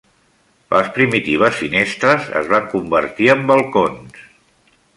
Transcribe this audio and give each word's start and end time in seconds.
Les 0.75 0.87
primitives 0.95 1.59
finestres 1.65 2.31
es 2.41 2.49
van 2.55 2.65
convertir 2.73 3.29
en 3.35 3.45
balcons. 3.53 4.27